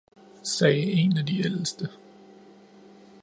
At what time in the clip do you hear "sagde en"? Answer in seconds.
0.43-1.17